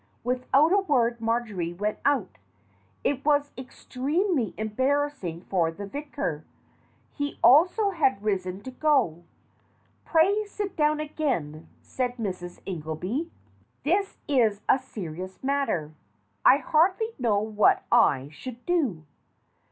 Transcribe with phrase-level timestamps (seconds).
[0.23, 2.39] Without a word Marjory went out.
[3.03, 6.43] It was ex tremely embarrassing for the vicar.
[7.13, 9.21] He also had risen to go.
[10.03, 12.61] "Pray sit down again," said Mrs.
[12.65, 13.29] Ingelby.
[13.83, 15.91] "This is a serious matter.
[16.43, 19.03] I hardly know what I should do."